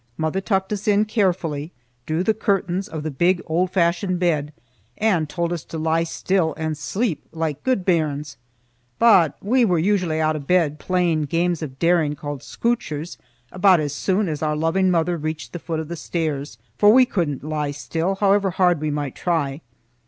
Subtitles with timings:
[0.17, 1.71] Mother tucked us in carefully,
[2.07, 4.51] drew the curtains of the big old fashioned bed,
[4.97, 8.37] and told us to lie still and sleep like gude bairns;
[8.97, 13.17] but we were usually out of bed, playing games of daring called "scootchers,"
[13.51, 17.05] about as soon as our loving mother reached the foot of the stairs, for we
[17.05, 19.61] couldn't lie still, however hard we might try.